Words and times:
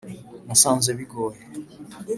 nasanze 0.47 0.89
bigoye! 0.97 1.41